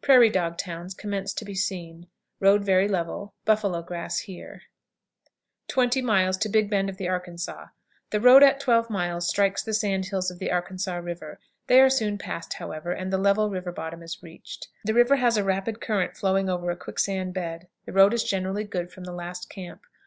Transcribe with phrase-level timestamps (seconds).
[0.00, 2.06] "Prairie dog towns" commence to be seen.
[2.40, 3.34] Road very level.
[3.44, 4.62] Buffalo grass here.
[5.68, 6.00] 20.
[6.50, 7.66] Big Bend of the Arkansas.
[8.08, 11.38] The road at 12 miles strikes the sand hills of the Arkansas River.
[11.66, 14.68] They are soon passed, however, and the level river bottom is reached.
[14.86, 17.68] The river has a rapid current flowing over a quicksand bed.
[17.84, 19.82] The road is generally good from the last camp.